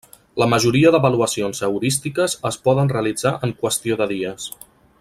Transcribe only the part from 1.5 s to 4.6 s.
heurístiques es poden realitzar en qüestió de dies.